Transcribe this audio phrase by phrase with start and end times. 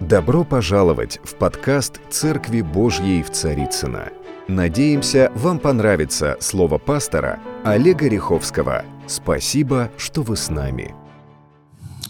[0.00, 4.10] Добро пожаловать в подкаст «Церкви Божьей в Царицыно».
[4.46, 8.84] Надеемся, вам понравится слово пастора Олега Риховского.
[9.08, 10.94] Спасибо, что вы с нами.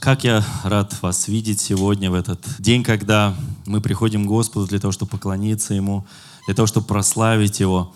[0.00, 4.80] Как я рад вас видеть сегодня, в этот день, когда мы приходим к Господу для
[4.80, 6.06] того, чтобы поклониться Ему,
[6.44, 7.94] для того, чтобы прославить Его.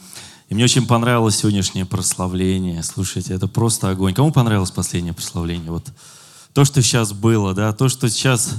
[0.49, 2.83] И мне очень понравилось сегодняшнее прославление.
[2.83, 4.15] Слушайте, это просто огонь.
[4.15, 5.71] Кому понравилось последнее прославление?
[5.71, 5.93] Вот
[6.55, 8.55] то, что сейчас было, да, то, что сейчас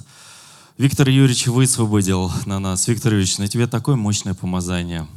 [0.76, 2.88] Виктор Юрьевич высвободил на нас.
[2.88, 5.08] Виктор Юрьевич, на тебе такое мощное помазание.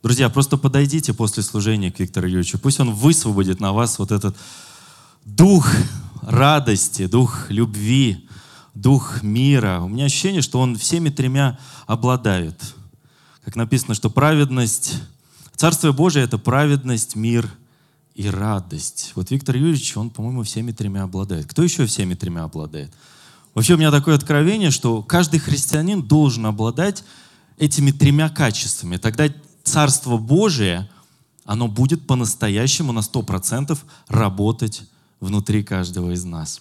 [0.00, 2.60] Друзья, просто подойдите после служения к Виктору Юрьевичу.
[2.60, 4.36] Пусть он высвободит на вас вот этот
[5.24, 5.68] дух
[6.22, 8.28] радости, дух любви,
[8.74, 9.80] дух мира.
[9.82, 12.76] У меня ощущение, что он всеми тремя обладает.
[13.44, 15.02] Как написано, что праведность,
[15.56, 17.50] Царствие Божие— это праведность, мир
[18.14, 19.14] и радость.
[19.16, 21.46] Вот Виктор Юрьевич, он, по-моему, всеми тремя обладает.
[21.46, 22.94] Кто еще всеми тремя обладает?
[23.58, 27.02] Вообще у меня такое откровение, что каждый христианин должен обладать
[27.56, 28.98] этими тремя качествами.
[28.98, 29.26] Тогда
[29.64, 30.88] Царство Божие,
[31.44, 34.84] оно будет по-настоящему на 100% работать
[35.18, 36.60] внутри каждого из нас.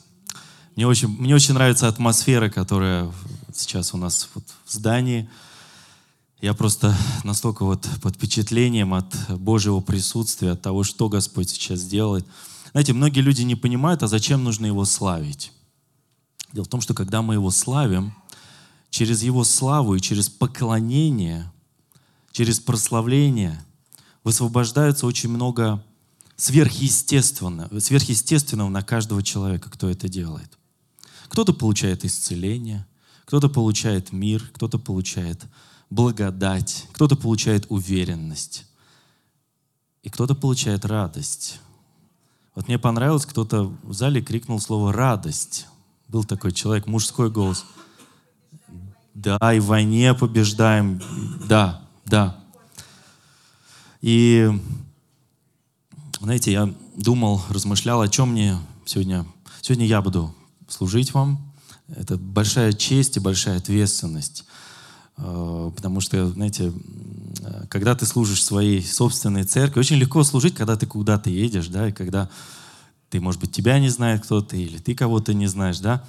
[0.76, 3.12] Мне очень, мне очень нравится атмосфера, которая
[3.54, 5.30] сейчас у нас вот в здании.
[6.42, 12.26] Я просто настолько вот под впечатлением от Божьего присутствия, от того, что Господь сейчас делает.
[12.72, 15.52] Знаете, многие люди не понимают, а зачем нужно Его славить.
[16.54, 18.14] Дело в том, что когда мы Его славим,
[18.90, 21.52] через Его славу и через поклонение,
[22.32, 23.64] через прославление
[24.24, 25.84] высвобождается очень много
[26.36, 30.58] сверхъестественного, сверхъестественного на каждого человека, кто это делает.
[31.28, 32.86] Кто-то получает исцеление,
[33.26, 35.44] кто-то получает мир, кто-то получает
[35.90, 38.66] благодать, кто-то получает уверенность,
[40.04, 41.60] и кто-то получает радость.
[42.56, 45.68] Вот мне понравилось, кто-то в зале крикнул слово «радость».
[46.08, 47.66] Был такой человек, мужской голос.
[49.14, 51.02] Да, и в войне побеждаем.
[51.48, 52.38] Да, да.
[54.02, 54.50] И,
[56.22, 59.26] знаете, я думал, размышлял, о чем мне сегодня.
[59.62, 60.34] Сегодня я буду
[60.68, 61.54] служить вам.
[61.88, 64.46] Это большая честь и большая ответственность.
[65.18, 66.72] Э, потому что, знаете,
[67.70, 71.92] когда ты служишь своей собственной церкви, очень легко служить, когда ты куда-то едешь, да, и
[71.92, 72.30] когда
[73.10, 76.04] ты, может быть, тебя не знает кто-то, или ты кого-то не знаешь, да?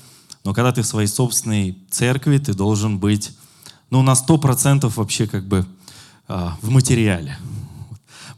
[0.45, 3.33] Но когда ты в своей собственной церкви, ты должен быть,
[3.91, 5.67] ну, на сто процентов вообще как бы
[6.29, 7.39] э, в материале.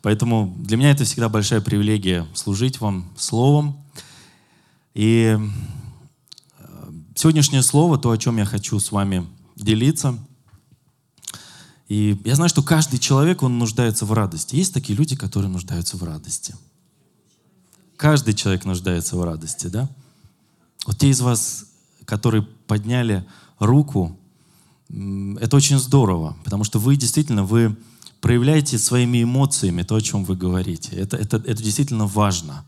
[0.03, 3.83] Поэтому для меня это всегда большая привилегия служить вам словом.
[4.95, 9.27] И э, сегодняшнее слово, то, о чем я хочу с вами
[9.57, 10.19] делиться.
[11.89, 14.57] И я знаю, что каждый человек, он нуждается в радости.
[14.57, 16.55] Есть такие люди, которые нуждаются в радости–
[18.01, 19.87] Каждый человек нуждается в радости, да?
[20.87, 21.67] Вот те из вас,
[22.07, 23.27] которые подняли
[23.59, 24.17] руку,
[24.89, 27.77] это очень здорово, потому что вы действительно, вы
[28.23, 30.97] проявляете своими эмоциями то, о чем вы говорите.
[30.97, 32.65] Это, это, это действительно важно.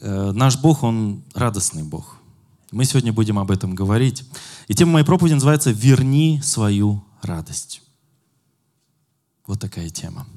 [0.00, 2.18] Э, наш Бог, Он радостный Бог.
[2.70, 4.22] Мы сегодня будем об этом говорить.
[4.68, 7.82] И тема моей проповеди называется «Верни свою радость».
[9.48, 10.28] Вот такая тема.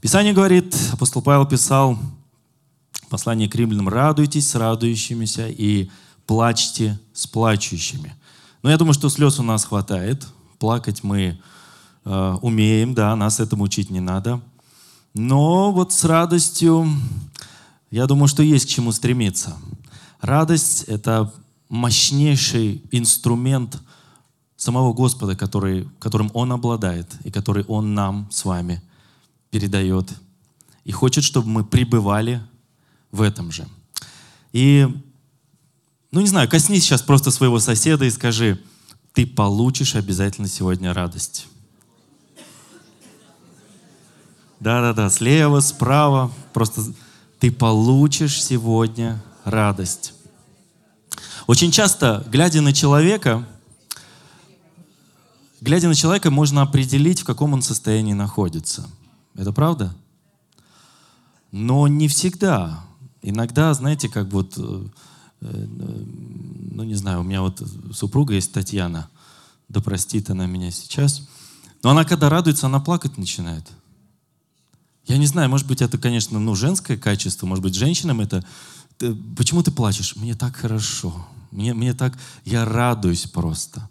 [0.00, 1.98] Писание говорит, апостол Павел писал,
[3.08, 3.88] Послание к римлянам.
[3.88, 5.90] «Радуйтесь с радующимися и
[6.26, 8.14] плачьте с плачущими».
[8.62, 10.26] Но я думаю, что слез у нас хватает.
[10.58, 11.38] Плакать мы
[12.04, 14.40] э, умеем, да, нас этому учить не надо.
[15.14, 16.86] Но вот с радостью,
[17.90, 19.56] я думаю, что есть к чему стремиться.
[20.20, 21.32] Радость— это
[21.68, 23.80] мощнейший инструмент
[24.56, 28.82] самого Господа, который, которым Он обладает и который Он нам с вами
[29.50, 30.12] передает.
[30.84, 32.42] И хочет, чтобы мы пребывали
[33.16, 33.66] в этом же.
[34.52, 34.86] И,
[36.12, 38.60] ну не знаю, коснись сейчас просто своего соседа и скажи,
[39.12, 41.46] ты получишь обязательно сегодня радость.
[44.60, 46.82] Да-да-да, слева, справа, просто
[47.40, 50.14] ты получишь сегодня радость.
[51.46, 53.46] Очень часто, глядя на человека,
[55.60, 58.88] глядя на человека, можно определить, в каком он состоянии находится.
[59.34, 59.94] Это правда?
[61.52, 62.84] Но не всегда.
[63.28, 64.86] Иногда, знаете, как вот, э,
[65.40, 65.64] э,
[66.70, 67.60] ну не знаю, у меня вот
[67.92, 69.10] супруга есть Татьяна,
[69.68, 71.28] да простит она меня сейчас,
[71.82, 73.68] но она когда радуется, она плакать начинает.
[75.06, 78.44] Я не знаю, может быть, это, конечно, ну, женское качество, может быть, женщинам это...
[79.36, 80.14] Почему ты плачешь?
[80.14, 81.26] Мне так хорошо.
[81.50, 82.16] Мне, мне так...
[82.44, 83.88] Я радуюсь просто.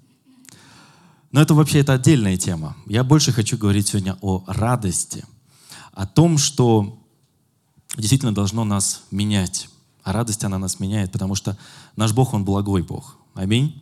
[1.31, 2.77] Но это вообще это отдельная тема.
[2.85, 5.25] Я больше хочу говорить сегодня о радости.
[5.91, 7.04] О том, что
[7.97, 9.69] действительно должно нас менять.
[10.03, 11.57] А радость, она нас меняет, потому что
[11.95, 13.17] наш Бог, Он благой Бог.
[13.33, 13.81] Аминь.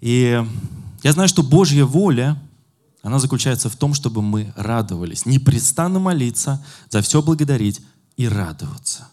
[0.00, 0.44] И
[1.02, 2.40] я знаю, что Божья воля,
[3.02, 7.80] она заключается в том, чтобы мы радовались, непрестанно молиться, за все благодарить
[8.16, 9.08] и радоваться.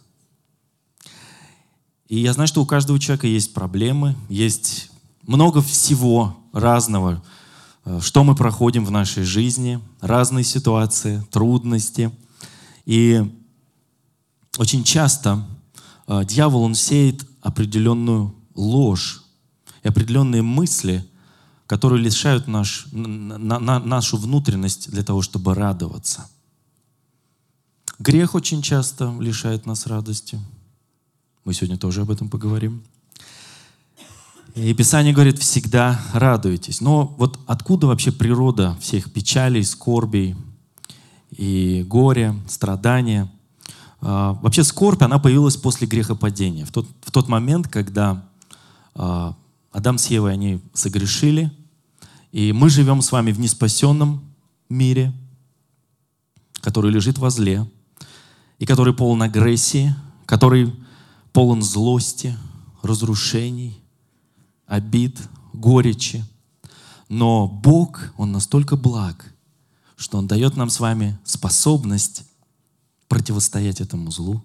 [2.08, 4.90] И я знаю, что у каждого человека есть проблемы, есть
[5.24, 7.22] много всего разного,
[7.86, 12.12] э, что мы проходим в нашей жизни, разные ситуации, трудности.
[12.86, 13.30] И
[14.58, 15.46] очень часто
[16.08, 19.24] э, дьявол, он сеет определенную ложь
[19.84, 21.06] и определенные мысли,
[21.66, 26.30] которые лишают наш, на, на, нашу внутренность для того, чтобы радоваться.
[28.00, 30.40] Грех очень часто лишает нас радости–
[31.48, 32.84] мы сегодня тоже об этом поговорим.
[34.54, 36.82] И Писание говорит, всегда радуйтесь.
[36.82, 40.36] Но вот откуда вообще природа всех печалей, скорбей
[41.32, 43.32] и горя, страдания?
[44.02, 46.66] А, вообще скорбь, она появилась после грехопадения.
[46.66, 48.28] В тот, в тот момент, когда
[48.96, 49.36] а,
[49.72, 51.52] Адам с Евой, они согрешили,
[52.32, 54.24] и мы живем с вами в неспасенном
[54.70, 55.14] мире,
[56.62, 57.70] который лежит во зле,
[58.60, 59.96] и который полон агрессии,
[60.26, 60.74] который
[61.32, 62.38] полон злости,
[62.82, 63.80] разрушений,
[64.66, 65.18] обид,
[65.54, 66.26] горечи.
[67.10, 69.34] Но Бог, Он настолько благ,
[69.96, 72.27] что Он дает нам с вами способность
[73.08, 74.44] противостоять этому злу.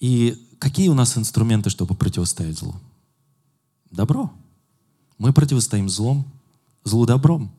[0.00, 2.74] И какие у нас инструменты, чтобы противостоять злу?
[3.90, 4.30] Добро.
[5.18, 6.26] Мы противостоим злом,
[6.84, 7.50] злу добром.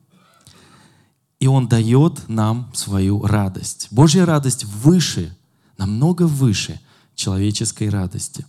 [1.39, 3.87] И Он дает нам свою радость.
[3.91, 5.35] Божья радость выше
[5.77, 6.79] намного выше
[7.15, 8.45] человеческой радости.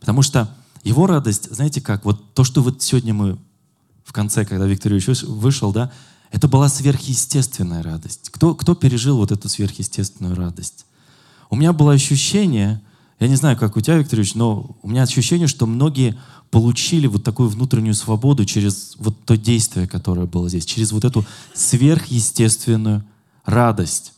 [0.00, 3.38] Потому что его радость, знаете как, вот то, что вот сегодня мы
[4.04, 5.92] в конце, когда Виктор Ильич вышел, да,
[6.30, 8.30] это была сверхъестественная радость.
[8.30, 10.86] Кто, кто пережил вот эту сверхъестественную радость?
[11.50, 12.82] У меня было ощущение,
[13.20, 16.18] я не знаю, как у тебя, Виктор Ильич, но у меня ощущение, что многие
[16.50, 21.24] получили вот такую внутреннюю свободу через вот то действие, которое было здесь, через вот эту
[21.54, 23.04] сверхъестественную
[23.44, 24.12] радость.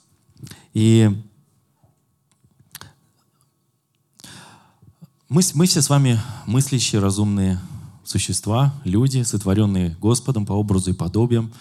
[0.74, 1.10] И
[5.30, 7.60] Мы, мы все с вами мыслящие, разумные
[8.04, 11.52] существа, люди, сотворенные Господом по образу и подобиям.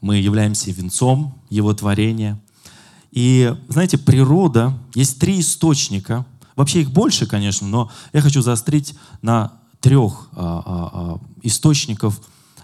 [0.00, 2.40] Мы являемся венцом Его творения.
[3.10, 6.24] И, знаете, природа, есть три источника.
[6.56, 12.20] Вообще их больше, конечно, но я хочу заострить на трех а, а, а, источников,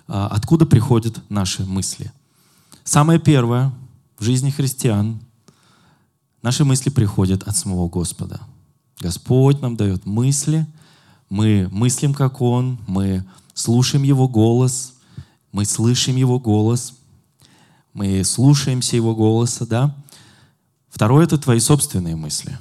[0.06, 2.12] а, откуда приходят наши мысли.
[2.84, 3.72] Самое первое
[4.18, 5.20] в жизни христиан,
[6.42, 8.40] наши мысли приходят от самого Господа–
[9.00, 10.66] Господь нам дает мысли,
[11.28, 14.94] мы мыслим, как Он, мы слушаем Его голос,
[15.52, 16.94] мы слышим Его голос,
[17.96, 19.96] мы слушаемся Его голоса, да?
[20.88, 22.56] Второе— это твои собственные мысли.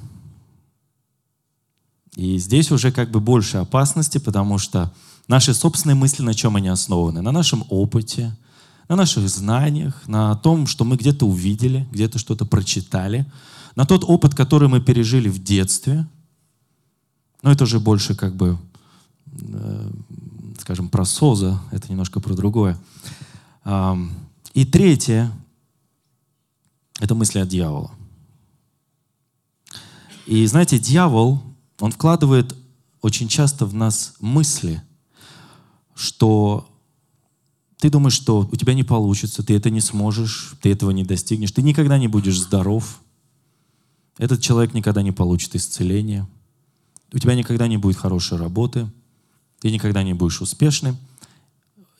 [2.16, 4.92] И здесь уже как бы больше опасности, потому что
[5.28, 7.20] наши собственные мысли, на чем они основаны?
[7.20, 8.36] На нашем опыте,
[8.88, 13.30] на наших знаниях, на том, что мы где-то увидели, где-то что-то прочитали,
[13.76, 16.06] на тот опыт, который мы пережили в детстве—
[17.46, 18.58] но это уже больше как бы,
[19.40, 19.90] э,
[20.58, 22.76] скажем, про СОЗа, это немножко про другое.
[24.56, 25.30] И третье—
[27.00, 27.90] это мысли от дьявола.
[30.24, 31.42] И знаете, дьявол,
[31.78, 32.56] он вкладывает
[33.02, 34.82] очень часто в нас мысли,
[35.94, 36.66] что
[37.80, 41.52] ты думаешь, что у тебя не получится, ты это не сможешь, ты этого не достигнешь,
[41.52, 43.02] ты никогда не будешь здоров,
[44.16, 46.26] этот человек никогда не получит исцеления,
[47.12, 48.90] у тебя никогда не будет хорошей работы,
[49.60, 50.96] ты никогда не будешь успешным.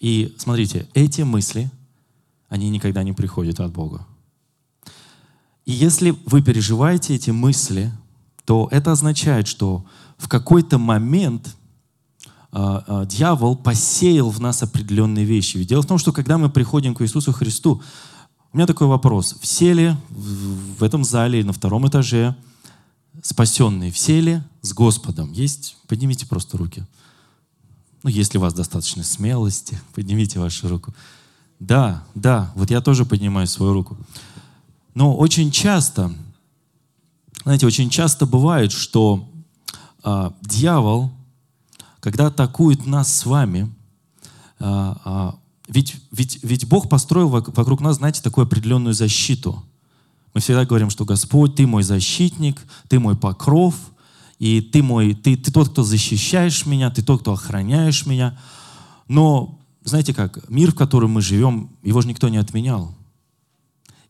[0.01, 1.71] И смотрите, эти мысли,
[2.49, 4.07] они никогда не приходят от Бога.
[5.65, 7.93] И если вы переживаете эти мысли,
[8.45, 9.85] то это означает, что
[10.17, 11.57] в какой-то момент
[12.53, 15.59] э, э, дьявол посеял в нас определенные вещи.
[15.59, 17.83] Ведь дело в том, что когда мы приходим к Иисусу Христу,
[18.53, 19.37] у меня такой вопрос.
[19.41, 22.37] Все ли в, в этом зале или на втором этаже
[23.23, 25.33] спасенные все ли с Господом?
[25.33, 25.77] Есть?
[25.89, 26.85] Поднимите просто руки.
[28.03, 30.95] Ну, если у вас достаточно смелости, поднимите вашу руку.
[31.59, 33.97] Да, да, вот я тоже поднимаю свою руку.
[34.95, 36.13] Но очень часто,
[37.43, 39.29] знаете, очень часто бывает, что
[40.03, 41.11] а, дьявол,
[42.01, 43.73] когда атакует нас с вами,
[44.59, 49.65] а, а, ведь, ведь, ведь Бог построил вокруг нас, знаете, такую определенную защиту–
[50.37, 53.75] мы всегда говорим, что Господь, Ты мой защитник, Ты мой покров,
[54.39, 58.39] и Ты, мой, ты, ты тот, кто защищаешь меня, Ты тот, кто охраняешь меня.
[59.09, 59.59] Но,
[59.89, 62.95] знаете как, мир, в котором мы живем, его же никто не отменял.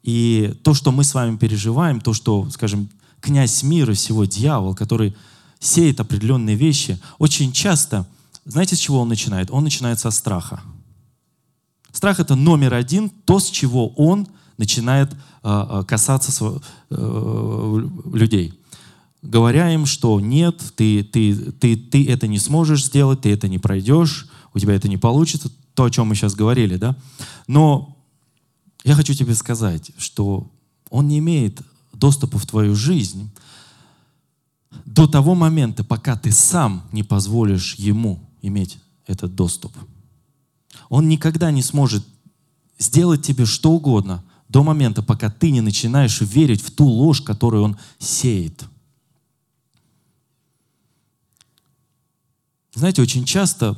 [0.03, 2.89] И то, что мы с вами переживаем, то, что, скажем,
[3.21, 5.17] князь мира всего, дьявол, который
[5.61, 8.07] сеет определенные вещи, очень часто
[8.47, 9.51] знаете, с чего он начинает?
[9.51, 10.61] Он начинает со страха.
[11.91, 18.55] Страх это номер один, то, с чего он начинает э, касаться э, людей.
[19.23, 23.59] Говоря им, что нет, ты, ты, ты, ты это не сможешь сделать, ты это не
[23.59, 26.97] пройдешь, у тебя это не получится, то, о чем мы сейчас говорили, да?
[27.47, 27.97] Но
[28.83, 30.51] я хочу тебе сказать, что
[30.91, 31.61] он не имеет
[31.93, 33.31] доступа в твою жизнь
[34.85, 39.77] до того момента, пока ты сам не позволишь ему иметь этот доступ.
[40.89, 42.05] Он никогда не сможет
[42.79, 47.65] сделать тебе что угодно до момента, пока ты не начинаешь верить в ту ложь, которую
[47.65, 48.65] он сеет.
[52.75, 53.77] Знаете, очень часто,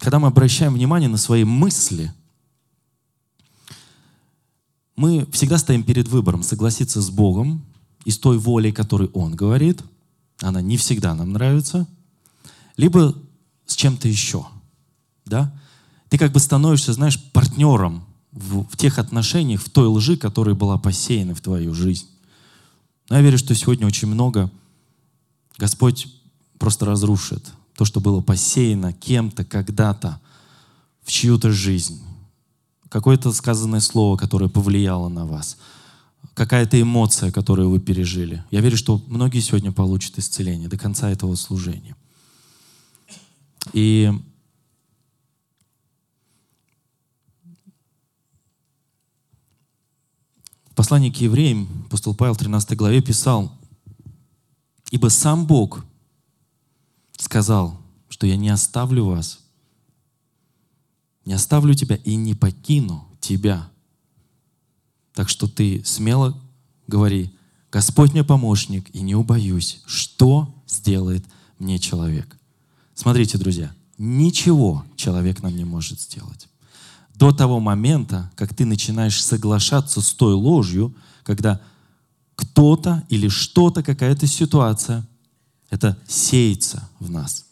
[0.00, 2.12] когда мы обращаем внимание на свои мысли,
[4.96, 7.64] мы всегда стоим перед выбором согласиться с Богом
[8.04, 9.82] и с той волей, которой Он говорит,
[10.40, 11.86] она не всегда нам нравится,
[12.76, 13.14] либо
[13.66, 14.46] с чем-то еще–
[15.30, 15.54] да,
[16.08, 20.76] ты как бы становишься, знаешь, партнером в, в тех отношениях, в той лжи, которая была
[20.76, 22.08] посеяна в твою жизнь.
[23.08, 24.50] Но я верю, что сегодня очень много
[25.56, 26.08] Господь
[26.58, 30.20] просто разрушит то, что было посеяно кем-то когда-то
[31.02, 31.98] в чью-то жизнь.
[32.90, 35.56] Какое-то сказанное слово, которое повлияло на вас.
[36.34, 38.44] Какая-то эмоция, которую вы пережили.
[38.50, 41.96] Я верю, что многие сегодня получат исцеление до конца этого служения.
[43.72, 44.12] И
[50.74, 53.50] послании к евреям апостол Павел в 13 главе писал,
[54.90, 55.86] «Ибо сам Бог
[57.22, 59.40] сказал, что я не оставлю вас,
[61.24, 63.70] не оставлю тебя и не покину тебя.
[65.12, 66.40] Так что ты смело
[66.86, 67.32] говори,
[67.70, 71.24] Господь мне помощник, и не убоюсь, что сделает
[71.58, 72.36] мне человек.
[72.94, 76.50] Смотрите, друзья, ничего человек нам не может сделать
[77.20, 81.60] до того момента, как ты начинаешь соглашаться с той ложью, когда
[82.34, 85.06] кто-то или что-то, какая-то ситуация,
[85.70, 87.46] это сеется в нас.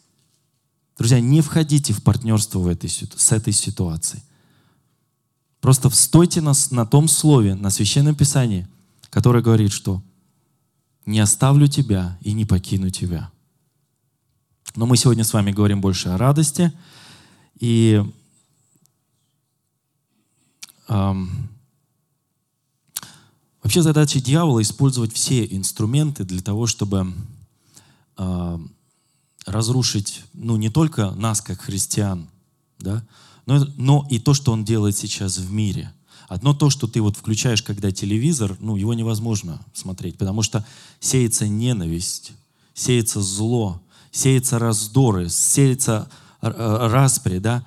[0.97, 4.21] Друзья, не входите в партнерство в этой, с этой ситуацией.
[5.61, 8.67] Просто встойте на, на том слове, на Священном Писании,
[9.09, 10.03] которое говорит, что
[11.05, 13.31] «не оставлю тебя и не покину тебя».
[14.75, 16.71] Но мы сегодня с вами говорим больше о радости.
[17.59, 18.03] И
[23.61, 27.13] Вообще задача дьявола использовать все инструменты для того, чтобы
[29.45, 32.29] разрушить, ну, не только нас, как христиан,
[32.79, 33.05] да,
[33.45, 35.91] но, но и то, что он делает сейчас в мире.
[36.27, 40.65] Одно то, что ты вот включаешь, когда телевизор, ну, его невозможно смотреть, потому что
[40.99, 42.33] сеется ненависть,
[42.75, 46.09] сеется зло, сеется раздоры, сеется
[46.41, 47.65] распри, да,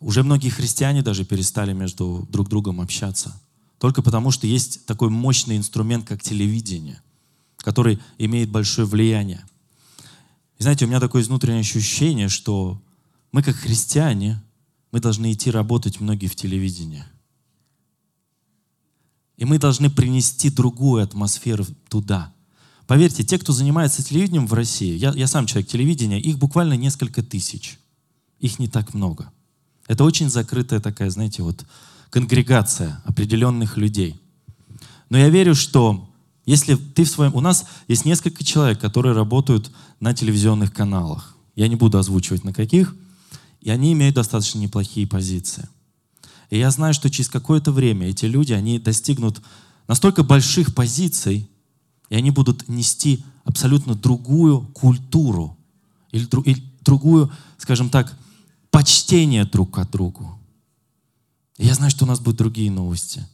[0.00, 3.40] уже многие христиане даже перестали между друг другом общаться.
[3.78, 7.02] Только потому, что есть такой мощный инструмент, как телевидение,
[7.58, 9.44] который имеет большое влияние.
[10.58, 12.80] И знаете, у меня такое внутреннее ощущение, что
[13.32, 14.42] мы как христиане,
[14.92, 17.04] мы должны идти работать многие в телевидении.
[19.36, 22.32] И мы должны принести другую атмосферу туда.
[22.86, 27.22] Поверьте, те, кто занимается телевидением в России, я, я сам человек телевидения, их буквально несколько
[27.22, 27.78] тысяч.
[28.38, 29.32] Их не так много.
[29.86, 31.64] Это очень закрытая такая, знаете, вот
[32.10, 34.20] конгрегация определенных людей.
[35.08, 36.08] Но я верю, что
[36.46, 37.34] если ты в своем...
[37.34, 39.70] У нас есть несколько человек, которые работают
[40.00, 41.36] на телевизионных каналах.
[41.56, 42.94] Я не буду озвучивать на каких.
[43.60, 45.68] И они имеют достаточно неплохие позиции.
[46.50, 49.40] И я знаю, что через какое-то время эти люди, они достигнут
[49.88, 51.48] настолько больших позиций,
[52.10, 55.56] и они будут нести абсолютно другую культуру
[56.12, 58.16] или, или другую, скажем так,
[58.70, 60.38] почтение друг к другу.
[61.58, 63.26] я знаю, что у нас будут другие новости.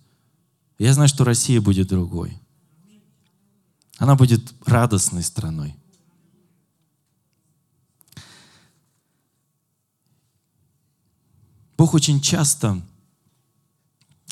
[0.78, 2.38] Я знаю, что Россия будет другой.
[4.00, 5.76] Она будет радостной страной.
[11.76, 12.80] Бог очень часто,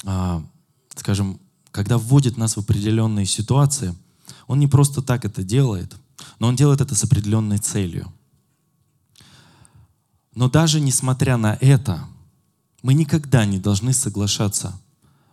[0.05, 0.43] а,
[0.97, 1.39] скажем,
[1.71, 3.95] когда вводит нас в определенные ситуации,
[4.47, 5.95] Он не просто так это делает,
[6.39, 8.11] но Он делает это с определенной целью.
[10.35, 12.09] Но даже несмотря на это,
[12.83, 14.81] мы никогда не должны соглашаться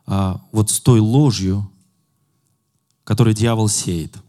[0.06, 1.72] а, вот с той ложью,
[3.06, 4.25] которую дьявол сеет.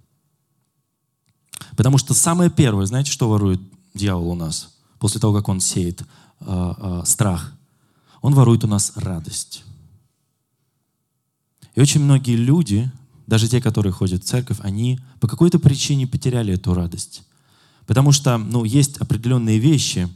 [1.77, 3.61] Потому что самое первое, знаете, что ворует
[3.95, 6.03] дьявол у нас после того, как он сеет
[6.41, 7.53] а, а, страх?
[8.23, 9.63] Он ворует у нас радость.
[11.75, 12.91] И очень многие люди,
[13.27, 17.23] даже те, которые ходят в церковь, они по какой-то причине потеряли эту радость.
[17.87, 20.09] Потому что ну, есть определенные вещи,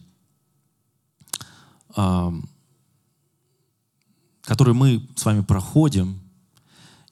[4.50, 6.18] которые мы с вами проходим.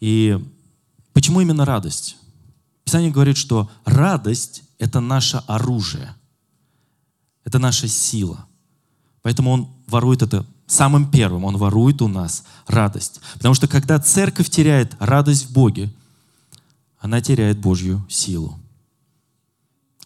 [0.01, 0.43] И
[1.13, 2.17] почему именно радость?
[2.89, 6.15] Писание говорит, что радость— это наше оружие,
[7.45, 8.47] это наша сила.
[9.21, 13.21] Поэтому он ворует это самым первым, он ворует у нас радость.
[13.35, 15.93] Потому что когда церковь теряет радость в Боге,
[16.99, 18.59] она теряет Божью силу.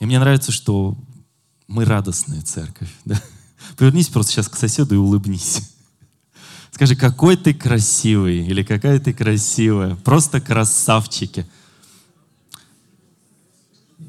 [0.00, 0.98] И мне нравится, что
[1.68, 2.92] мы радостная церковь.
[3.04, 3.22] Да?
[3.76, 5.70] Повернись просто сейчас к соседу и улыбнись.
[6.72, 9.94] Скажи, какой ты красивый или какая ты красивая.
[9.94, 11.46] Просто красавчики.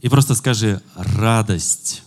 [0.04, 2.04] И просто скажи радость.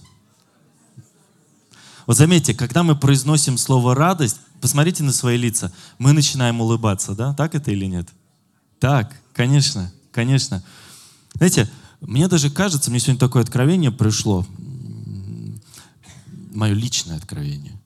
[2.06, 7.32] Вот заметьте, когда мы произносим слово радость, посмотрите на свои лица, мы начинаем улыбаться, да?
[7.32, 8.10] Так это или нет?
[8.80, 10.62] Так, конечно, конечно.
[11.34, 11.70] Знаете,
[12.02, 14.46] мне даже кажется, мне сегодня такое откровение пришло,
[16.52, 17.80] мое личное откровение.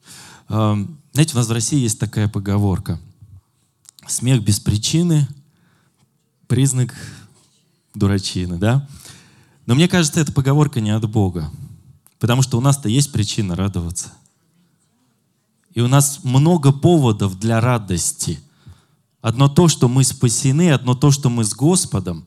[0.49, 3.01] Знаете, у нас в России есть такая поговорка.
[4.09, 5.29] Смех без причины–
[6.49, 6.97] признак
[7.95, 8.89] дурачины, да?
[9.71, 11.49] Но мне кажется, эта поговорка не от Бога.
[12.19, 14.13] Потому что у нас-то есть причина радоваться.
[15.75, 18.41] И у нас много поводов для радости.
[19.21, 22.27] Одно то, что мы спасены, одно то, что мы с Господом.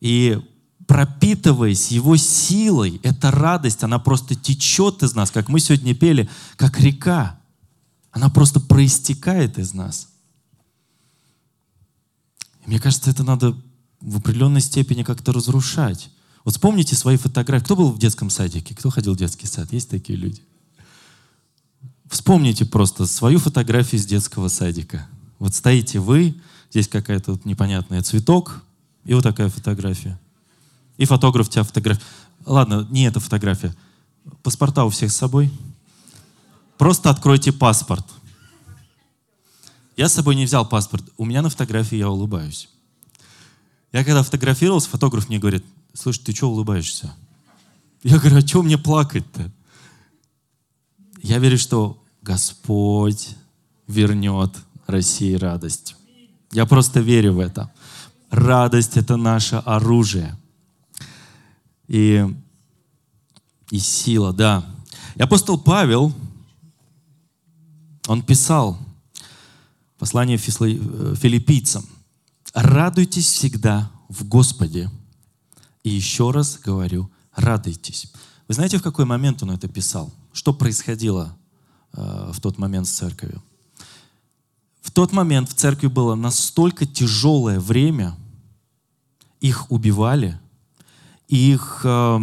[0.00, 0.40] И
[0.86, 6.78] пропитываясь Его силой, эта радость, она просто течет из нас, как мы сегодня пели, как
[6.78, 7.40] река.
[8.12, 10.10] Она просто проистекает из нас.
[12.64, 13.56] И мне кажется, это надо
[14.04, 16.10] в определенной степени как-то разрушать.
[16.44, 17.64] Вот вспомните свои фотографии.
[17.64, 18.74] Кто был в детском садике?
[18.74, 19.72] Кто ходил в детский сад?
[19.72, 20.42] Есть такие люди?
[22.10, 25.08] Вспомните просто свою фотографию из детского садика.
[25.38, 26.34] Вот стоите вы,
[26.70, 28.62] здесь какая-то вот непонятная цветок,
[29.04, 30.18] и вот такая фотография.
[30.98, 32.06] И фотограф тебя фотографирует.
[32.44, 33.74] Ладно, не эта фотография.
[34.42, 35.50] Паспорта у всех с собой.
[36.76, 38.06] Просто откройте паспорт.
[39.96, 41.04] Я с собой не взял паспорт.
[41.16, 42.68] У меня на фотографии я улыбаюсь.
[43.94, 47.14] Я когда фотографировался, фотограф мне говорит, слушай, ты что улыбаешься?
[48.02, 49.52] Я говорю, а что мне плакать-то?
[51.22, 53.36] Я верю, что Господь
[53.86, 54.50] вернет
[54.88, 55.94] России радость.
[56.50, 57.72] Я просто верю в это.
[58.30, 60.36] Радость— это наше оружие.
[61.86, 62.26] И,
[63.70, 64.66] и сила, да.
[65.14, 66.12] И апостол Павел,
[68.08, 68.76] он писал
[69.98, 71.86] послание э, филиппийцам.
[72.54, 74.90] «Радуйтесь всегда в Господе».
[75.82, 78.10] И еще раз говорю, радуйтесь.
[78.48, 80.12] Вы знаете, в какой момент он это писал?
[80.32, 81.36] Что происходило
[81.92, 83.42] э, в тот момент с церковью?
[84.80, 88.16] В тот момент в церкви было настолько тяжелое время,
[89.40, 90.38] их убивали,
[91.28, 92.18] их э,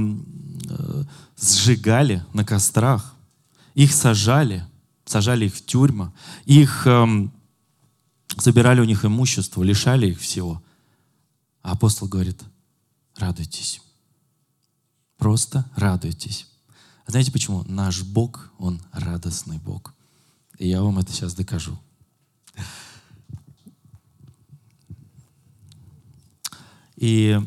[0.70, 1.04] э,
[1.40, 3.16] сжигали на кострах,
[3.76, 4.66] их сажали,
[5.06, 6.12] сажали их в тюрьмы,
[6.46, 7.30] их э,
[8.42, 10.62] забирали у них имущество, лишали их всего.
[11.62, 12.42] А апостол говорит,
[13.16, 13.82] радуйтесь.
[15.18, 16.48] Просто радуйтесь.
[17.06, 17.64] А знаете почему?
[17.64, 19.94] Наш Бог, Он радостный Бог.
[20.58, 21.78] И я вам это сейчас докажу.
[26.96, 27.40] И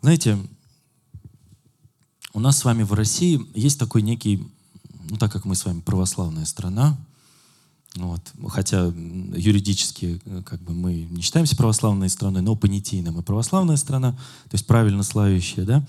[0.00, 0.38] знаете,
[2.36, 4.46] у нас с вами в России есть такой некий,
[5.08, 6.98] ну так как мы с вами православная страна,
[7.94, 14.12] вот, хотя юридически как бы мы не считаемся православной страной, но понятийно мы православная страна,
[14.12, 15.86] то есть правильно славящая, да,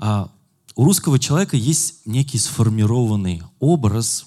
[0.00, 0.32] а
[0.74, 4.26] у русского человека есть некий сформированный образ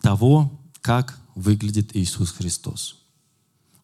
[0.00, 2.96] того, как выглядит Иисус Христос.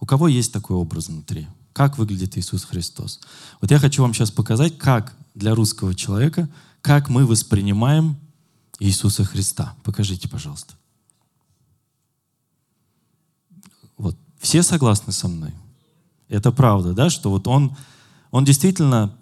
[0.01, 1.47] У кого есть такой образ внутри?
[1.73, 3.21] Как выглядит Иисус Христос?
[3.61, 6.49] Вот я хочу вам сейчас показать, как для русского человека,
[6.83, 8.17] как мы воспринимаем
[8.79, 9.75] Иисуса Христа.
[9.85, 10.75] Покажите, пожалуйста.
[13.97, 14.17] Вот.
[14.39, 15.53] Все согласны со мной?
[16.29, 17.77] Это правда, да, что вот он,
[18.31, 19.17] он действительно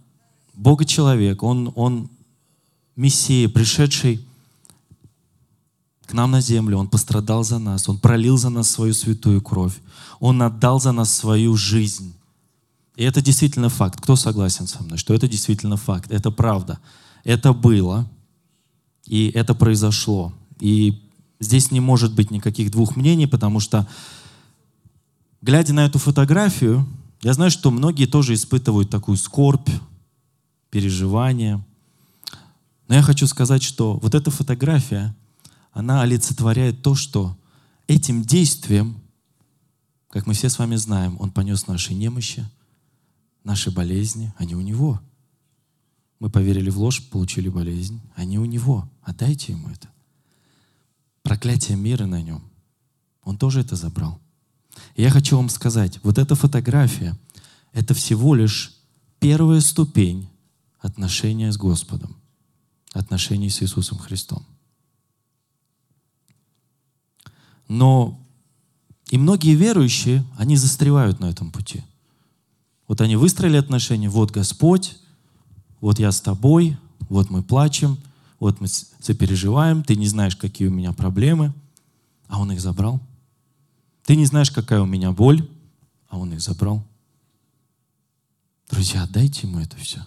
[0.54, 2.10] Бога-человек, он, он
[2.98, 4.26] Мессия, пришедший
[6.06, 9.78] к нам на землю, Он пострадал за нас, Он пролил за нас свою святую кровь,
[10.18, 12.14] Он отдал за нас свою жизнь.
[12.98, 14.00] И это действительно факт.
[14.00, 16.10] Кто согласен со мной, что это действительно факт?
[16.10, 16.80] Это правда.
[17.22, 18.10] Это было,
[19.06, 20.34] и это произошло.
[20.58, 21.08] И
[21.38, 23.88] здесь не может быть никаких двух мнений, потому что,
[25.42, 26.88] глядя на эту фотографию,
[27.22, 29.70] я знаю, что многие тоже испытывают такую скорбь,
[30.68, 31.64] переживание.
[32.88, 35.14] Но я хочу сказать, что вот эта фотография—
[35.72, 37.36] она олицетворяет то, что
[37.86, 39.00] этим действием
[40.10, 42.48] как мы все с вами знаем, Он понес наши немощи,
[43.44, 45.00] наши болезни, они у Него.
[46.18, 48.88] Мы поверили в ложь, получили болезнь, они у Него.
[49.02, 49.88] Отдайте Ему это.
[51.22, 52.42] Проклятие мира на Нем.
[53.22, 54.20] Он тоже это забрал.
[54.94, 57.18] И я хочу вам сказать, вот эта фотография,
[57.72, 58.74] это всего лишь
[59.18, 60.28] первая ступень
[60.78, 62.16] отношения с Господом,
[62.92, 64.46] отношений с Иисусом Христом.
[67.68, 68.18] Но
[69.10, 71.84] и многие верующие, они застревают на этом пути.
[72.88, 74.96] Вот они выстроили отношения, вот Господь,
[75.80, 76.76] вот я с тобой,
[77.08, 77.98] вот мы плачем,
[78.40, 81.52] вот мы сопереживаем, ты не знаешь, какие у меня проблемы,
[82.26, 83.00] а Он их забрал.
[84.04, 85.46] Ты не знаешь, какая у меня боль,
[86.08, 86.82] а Он их забрал.
[88.70, 90.04] Друзья, отдайте Ему это все.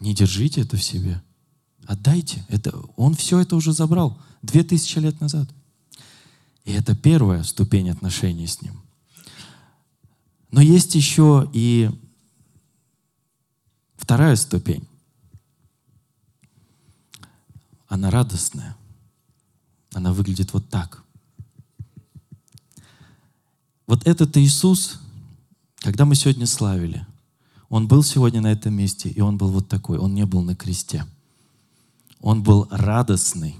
[0.00, 1.22] Не держите это в себе.
[1.86, 2.44] Отдайте.
[2.48, 5.48] Это, он все это уже забрал две тысячи лет назад.
[6.64, 8.81] И это первая ступень отношений с Ним.
[10.52, 11.90] Но есть еще и
[13.96, 14.86] вторая ступень.
[17.88, 18.76] Она радостная.
[19.92, 21.02] Она выглядит вот так.
[23.88, 25.00] Вот этот Иисус,
[25.80, 27.04] когда мы сегодня славили,
[27.68, 29.98] Он был сегодня на этом месте, и Он был вот такой.
[29.98, 31.04] Он не был на кресте.
[32.20, 33.56] Он был радостный.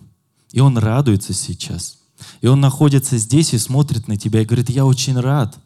[0.53, 1.99] И Он радуется сейчас–
[2.41, 5.59] и он находится здесь и смотрит на тебя и говорит, я очень рад,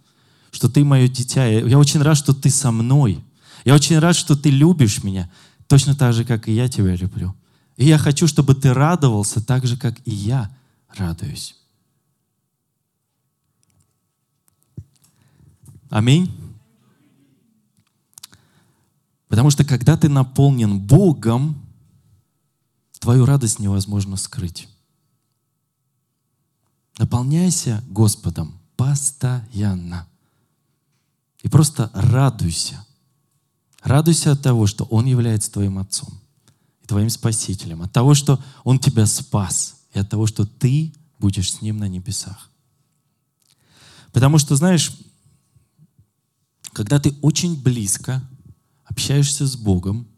[0.50, 1.46] что ты мое дитя.
[1.46, 3.22] Я очень рад, что ты со мной.
[3.64, 5.30] Я очень рад, что ты любишь меня,
[5.66, 7.34] точно так же, как и я тебя люблю.
[7.76, 10.50] И я хочу, чтобы ты радовался так же, как и я
[10.96, 11.56] радуюсь.
[15.90, 16.32] Аминь.
[19.28, 21.60] Потому что когда ты наполнен Богом,
[23.00, 24.68] твою радость невозможно скрыть.
[26.98, 30.06] Наполняйся Господом постоянно.
[31.46, 32.84] И просто радуйся.
[33.84, 36.20] Радуйся от того, что Он является твоим Отцом
[36.82, 41.52] и твоим Спасителем, от того, что Он тебя спас, и от того, что ты будешь
[41.52, 42.50] с Ним на небесах.
[44.12, 44.90] Потому что, знаешь,
[46.72, 48.28] когда ты очень близко
[48.84, 50.08] общаешься с Богом,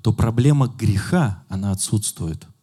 [0.00, 2.46] то проблема греха, она отсутствует–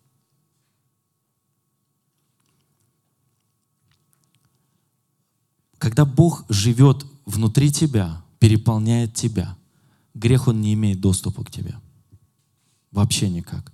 [5.78, 9.58] Когда Бог живет внутри тебя, переполняет тебя,
[10.14, 11.76] грех, он не имеет доступа к тебе.
[12.92, 13.72] Вообще никак.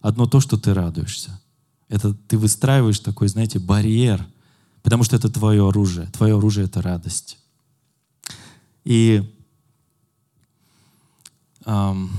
[0.00, 1.40] Одно то, что ты радуешься.
[1.88, 4.26] Это ты выстраиваешь такой, знаете, барьер,
[4.82, 6.06] потому что это твое оружие.
[6.08, 7.38] Твое оружие— это радость.
[8.84, 9.22] И
[11.64, 12.10] эм,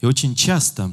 [0.00, 0.92] и очень часто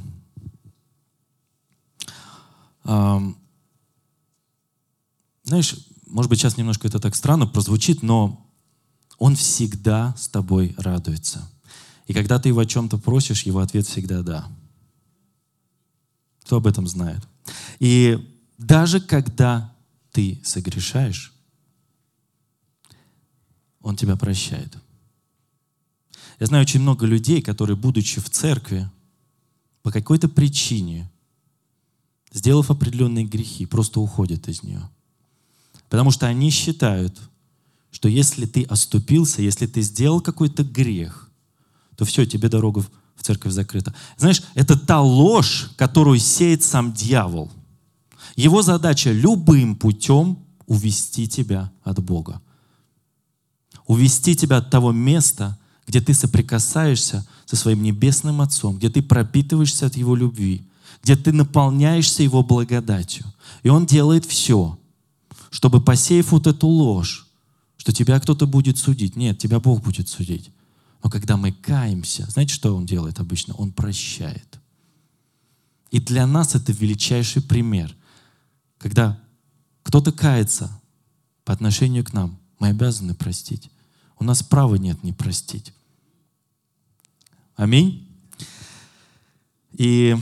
[5.43, 5.75] знаешь,
[6.07, 8.49] может быть, сейчас немножко это так странно прозвучит, но
[9.17, 11.49] Он всегда с тобой радуется.
[12.07, 14.47] И когда ты его о чем-то просишь, его ответ всегда «да».
[16.41, 17.25] Кто об этом знает?
[17.79, 18.19] И
[18.57, 19.73] даже когда
[20.11, 21.33] ты согрешаешь,
[23.81, 24.77] Он тебя прощает.
[26.39, 28.89] Я знаю очень много людей, которые, будучи в церкви,
[29.81, 31.09] по какой-то причине,
[32.31, 34.89] сделав определенные грехи, просто уходят из нее–
[35.93, 37.21] Потому что они считают,
[37.91, 41.29] что если ты оступился, если ты сделал какой-то грех,
[41.95, 43.93] то все, тебе дорога в церковь закрыта.
[44.17, 47.51] Знаешь, это та ложь, которую сеет сам дьявол.
[48.35, 52.41] Его задача любым путем увести тебя от Бога.
[53.85, 59.85] Увести тебя от того места, где ты соприкасаешься со своим небесным Отцом, где ты пропитываешься
[59.85, 60.67] от Его любви,
[61.03, 63.27] где ты наполняешься Его благодатью.
[63.61, 64.79] И Он делает все,
[65.53, 67.27] чтобы посеяв вот эту ложь,
[67.77, 69.15] что тебя кто-то будет судить.
[69.15, 70.49] Нет, тебя Бог будет судить.
[71.03, 73.53] Но когда мы каемся, знаете, что Он делает обычно?
[73.53, 74.59] Он прощает.
[75.91, 77.95] И для нас это величайший пример.
[78.79, 79.21] Когда
[79.83, 80.71] кто-то кается
[81.45, 83.69] по отношению к нам, мы обязаны простить.
[84.17, 85.71] У нас права нет не простить.
[87.55, 88.07] Аминь.
[89.73, 90.17] И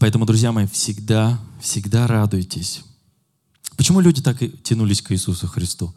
[0.00, 2.82] поэтому, друзья мои, всегда, всегда радуйтесь
[3.80, 5.94] Почему люди так и тянулись к Иисусу Христу?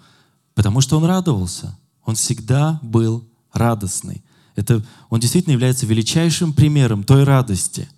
[0.53, 1.77] Потому что Он радовался.
[2.05, 4.23] Он всегда был радостный.
[4.55, 7.89] Это, он действительно является величайшим примером той радости.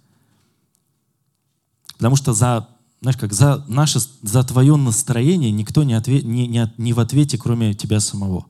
[1.97, 2.67] Потому что за,
[2.99, 7.37] знаешь, как за, наше, за твое настроение никто не, ответ, не, не, не в ответе,
[7.37, 8.47] кроме тебя самого.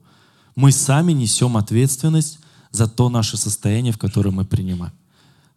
[0.54, 2.38] Мы сами несем ответственность
[2.70, 4.94] за то наше состояние, в котором мы принимаем.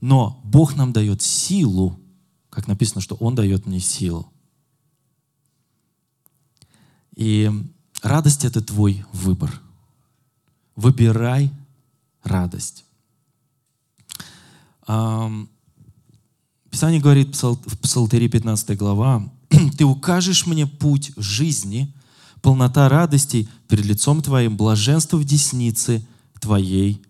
[0.02, 1.98] Но Бог нам дает силу
[2.50, 4.30] как написано, что Он дает мне силу.
[7.20, 7.52] И
[8.02, 9.62] радость— это твой выбор.
[10.78, 11.52] Выбирай
[12.24, 12.86] радость.
[16.70, 19.30] Писание говорит в Псалтере 15 глава,
[19.78, 21.94] «Ты укажешь мне путь жизни,
[22.42, 26.08] полнота радостей перед лицом Твоим, блаженство в деснице
[26.40, 27.04] Твоей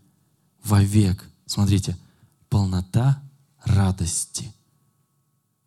[0.63, 1.29] вовек».
[1.45, 1.95] Смотрите,
[2.49, 3.21] полнота
[3.63, 4.51] радости.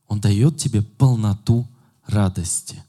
[0.08, 1.68] Он дает тебе полноту
[2.08, 2.82] радости.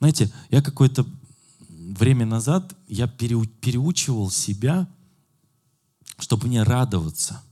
[0.00, 1.06] Знаете, я какое-то
[1.68, 4.88] время назад я переучивал себя,
[6.18, 7.42] чтобы мне радоваться.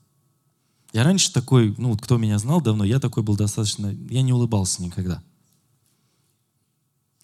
[0.92, 4.82] Я раньше такой, ну, кто меня знал давно, я такой был достаточно, я не улыбался
[4.82, 5.22] никогда.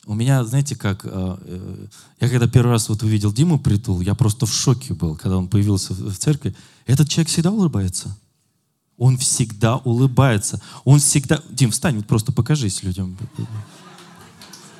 [0.06, 1.86] У меня, знаете, как, э, э,
[2.20, 5.48] я когда первый раз вот увидел Диму Притул, я просто в шоке был, когда он
[5.48, 6.54] появился в церкви.
[6.84, 8.14] Этот человек всегда улыбается.
[8.98, 10.60] Он всегда улыбается.
[10.84, 11.40] Он всегда...
[11.50, 13.16] Дим, встань, вот просто покажись людям.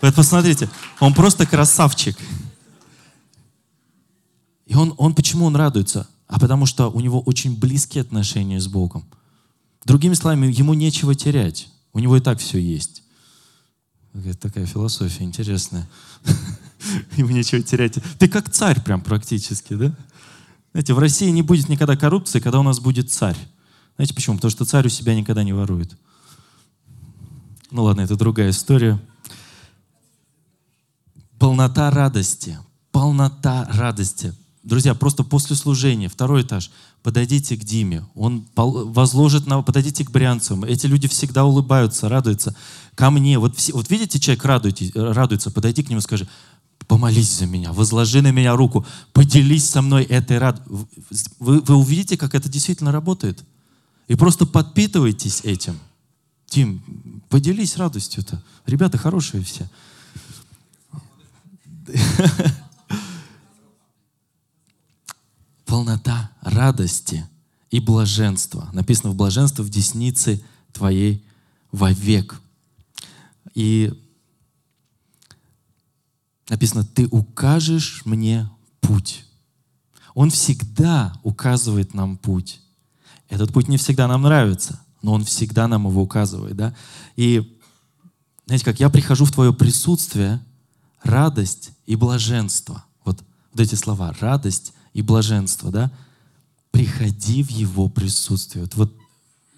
[0.05, 0.69] Вот посмотрите,
[1.01, 2.15] он просто красавчик.
[4.67, 6.07] И он, он почему он радуется?
[6.27, 9.07] А потому что у него очень близкие отношения с Богом.
[9.87, 11.69] Другими словами, ему нечего терять.
[11.95, 13.03] У него и так все есть.
[14.43, 15.89] Такая философия интересная.
[17.17, 17.99] Ему нечего терять.
[18.19, 19.97] Ты как царь прям практически, да?
[20.73, 23.39] Знаете, в России не будет никогда коррупции, когда у нас будет царь.
[23.97, 24.37] Знаете почему?
[24.37, 25.97] Потому что царь у себя никогда не ворует.
[27.71, 29.01] Ну ладно, это другая история.
[31.45, 32.59] Полнота радости.
[32.91, 34.33] Полнота радости.
[34.63, 36.71] Друзья, просто после служения, второй этаж,
[37.03, 39.61] подойдите к Диме, он возложит на...
[39.61, 40.65] Подойдите к Брянцам.
[40.65, 42.57] Эти люди всегда улыбаются, радуются.
[42.95, 43.39] Ко мне.
[43.39, 46.27] Вот, все, вот видите, человек радуется, радуется, подойди к нему и скажи,
[46.87, 50.89] помолись за меня, возложи на меня руку, поделись со мной этой радостью.
[51.41, 53.45] Вы, вы увидите, как это действительно работает.
[54.09, 55.79] И просто подпитывайтесь этим.
[56.51, 56.83] Дим,
[57.29, 58.43] поделись радостью-то.
[58.65, 59.69] Ребята хорошие все.
[65.67, 67.27] полнота радости
[67.71, 68.71] и блаженства.
[68.73, 70.43] Написано в блаженство в деснице
[70.73, 71.25] твоей
[71.73, 72.41] вовек.
[73.55, 73.93] И
[76.49, 78.49] написано, ты укажешь мне
[78.81, 79.25] путь.
[80.15, 82.61] Он всегда указывает нам путь.
[83.29, 86.57] Этот путь не всегда нам нравится, но он всегда нам его указывает.
[86.57, 86.75] Да?
[87.17, 87.59] И
[88.47, 90.41] знаете, как я прихожу в твое присутствие,
[91.05, 92.85] радость и блаженство.
[93.05, 95.93] Вот, вот эти слова, радость и блаженство, да?
[96.71, 98.69] Приходи в Его присутствие.
[98.75, 98.93] Вот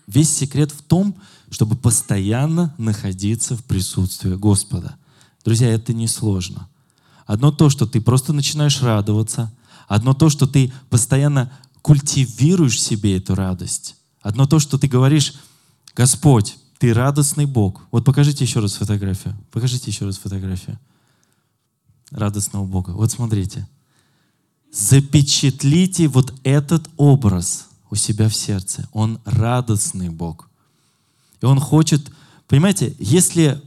[0.06, 1.16] весь секрет в том,
[1.50, 4.96] чтобы постоянно находиться в присутствии Господа.
[5.44, 6.68] Друзья, это несложно.
[7.24, 9.52] Одно то, что ты просто начинаешь радоваться,
[9.88, 15.34] одно то, что ты постоянно культивируешь себе эту радость, одно то, что ты говоришь,
[15.94, 17.82] Господь, ты радостный Бог.
[17.90, 19.36] Вот покажите еще раз фотографию.
[19.50, 20.78] Покажите еще раз фотографию
[22.10, 22.90] радостного Бога.
[22.90, 23.66] Вот смотрите
[24.76, 28.88] запечатлите вот этот образ у себя в сердце.
[28.92, 30.50] Он радостный Бог.
[31.40, 32.10] И Он хочет,
[32.46, 33.60] понимаете, если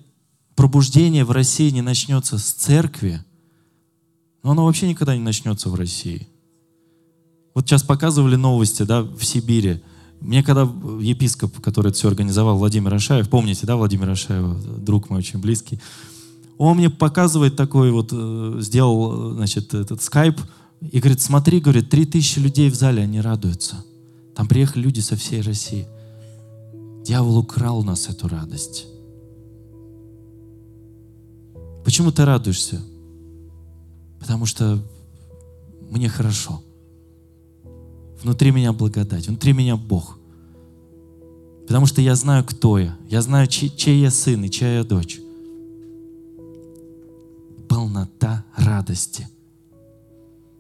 [0.55, 3.23] пробуждение в России не начнется с церкви,
[4.43, 6.27] но оно вообще никогда не начнется в России.
[7.55, 9.81] Вот сейчас показывали новости да, в Сибири.
[10.21, 15.19] Мне когда епископ, который это все организовал, Владимир Ашаев, помните, да, Владимир Ашаев, друг мой
[15.19, 15.79] очень близкий,
[16.59, 20.41] он мне показывает такой вот, э, сделал, значит, этот скайп,
[20.81, 23.77] и говорит, смотри, говорит, три тысячи людей в зале, они радуются.
[24.35, 25.87] Там приехали люди со всей России.
[27.05, 28.87] Дьявол украл у нас эту радость.
[31.85, 32.81] Почему ты радуешься?
[34.19, 34.83] Потому что
[35.89, 36.61] мне хорошо.
[38.21, 40.17] Внутри меня благодать, внутри меня Бог.
[41.67, 42.97] Потому что я знаю, кто я.
[43.09, 45.21] Я знаю, чей, чей я сын и чья я дочь.
[48.89, 49.27] Радости–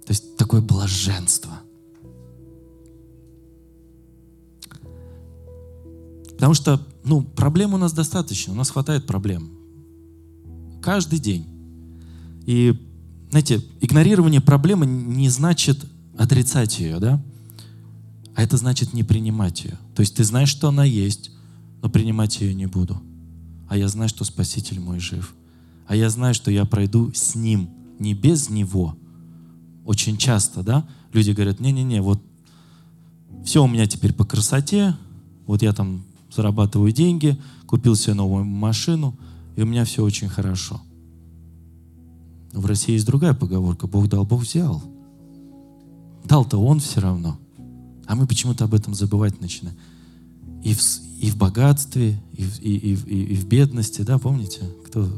[0.09, 1.51] то есть такое блаженство.
[6.31, 9.51] Потому что, ну, проблем у нас достаточно, у нас хватает проблем.
[10.81, 11.45] Каждый день.
[12.47, 12.75] И,
[13.29, 15.85] знаете, игнорирование проблемы не значит
[16.17, 17.23] отрицать ее, да?
[18.33, 19.77] А это значит не принимать ее.
[19.93, 21.29] То есть ты знаешь, что она есть,
[21.83, 22.99] но принимать ее не буду.
[23.67, 25.35] А я знаю, что Спаситель мой жив.
[25.87, 28.95] А я знаю, что я пройду с Ним, не без Него,
[29.85, 32.21] очень часто, да, люди говорят, не-не-не, вот
[33.43, 34.95] все у меня теперь по красоте,
[35.45, 39.17] вот я там зарабатываю деньги, купил себе новую машину,
[39.55, 40.81] и у меня все очень хорошо.
[42.53, 44.81] в России есть другая поговорка, Бог дал, Бог взял.
[46.25, 47.39] Дал-то Он все равно.
[48.05, 49.77] А мы почему-то об этом забывать начинаем.
[50.63, 50.81] и в,
[51.19, 54.61] и в богатстве, и в, и, и, и, и в бедности, да, помните?
[54.85, 55.09] Кто,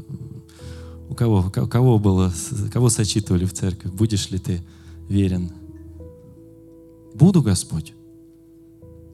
[1.12, 2.32] у кого, кого было,
[2.72, 3.90] кого сочитывали в церкви?
[3.90, 4.62] Будешь ли ты
[5.08, 5.52] верен?
[7.14, 7.92] Буду, Господь.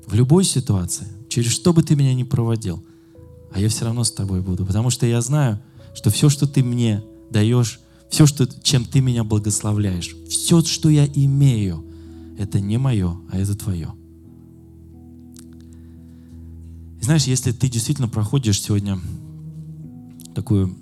[0.06, 2.82] В любой ситуации, через что бы ты меня ни проводил,
[3.52, 5.60] а я все равно с тобой буду, потому что я знаю,
[5.94, 11.06] что все, что ты мне даешь, все, что, чем ты меня благословляешь, все, что я
[11.06, 11.84] имею,
[12.38, 13.92] это не мое, а это твое.
[17.00, 19.00] И знаешь, если ты действительно проходишь сегодня
[20.34, 20.76] такую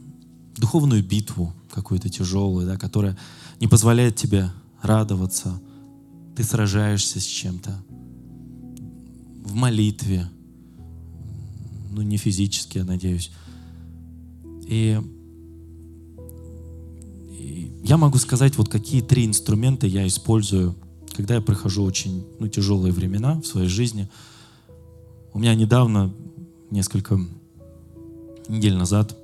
[0.57, 3.17] духовную битву, какую-то тяжелую, да, которая
[3.61, 4.51] не позволяет тебе
[4.83, 5.61] радоваться,
[6.35, 7.83] ты сражаешься с чем-то.
[9.45, 10.29] В молитве,
[11.91, 13.31] ну не физически, я надеюсь.
[14.67, 15.01] И,
[17.31, 20.75] и я могу сказать, вот какие три инструмента я использую,
[21.15, 24.09] когда я прохожу очень ну, тяжелые времена в своей жизни–
[25.37, 26.15] у меня недавно,
[26.71, 27.21] несколько
[28.49, 29.15] недель назад,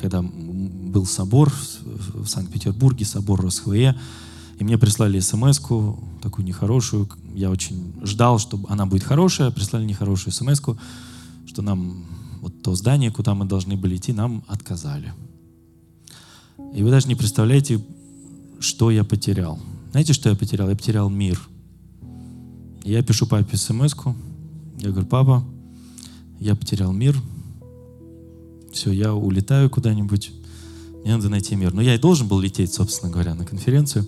[0.00, 3.96] когда был собор в Санкт-Петербурге, собор РосХВЕ,
[4.58, 5.60] и мне прислали смс
[6.22, 7.08] такую нехорошую.
[7.34, 10.60] Я очень ждал, что она будет хорошая, прислали нехорошую смс
[11.46, 12.04] что нам
[12.40, 15.12] вот то здание, куда мы должны были идти, нам отказали.
[16.74, 17.84] И вы даже не представляете,
[18.60, 19.58] что я потерял.
[19.90, 20.68] Знаете, что я потерял?
[20.68, 21.40] Я потерял мир–
[22.84, 24.14] я пишу папе смс -ку.
[24.78, 25.42] Я говорю, папа,
[26.38, 27.16] я потерял мир.
[28.74, 30.32] Все, я улетаю куда-нибудь.
[31.02, 31.72] Мне надо найти мир.
[31.72, 34.06] Но я и должен был лететь, собственно говоря, на конференцию.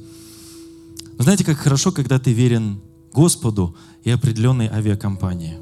[1.17, 2.81] Но знаете, как хорошо, когда ты верен
[3.13, 5.57] Господу и определенной авиакомпании.